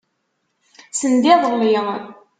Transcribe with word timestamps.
Send 0.99 1.23
iḍelli. 1.33 1.77